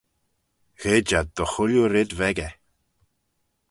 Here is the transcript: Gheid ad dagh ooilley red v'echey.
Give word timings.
Gheid 0.81 1.09
ad 1.19 1.27
dagh 1.35 1.57
ooilley 1.63 1.89
red 1.93 2.11
v'echey. 2.19 2.53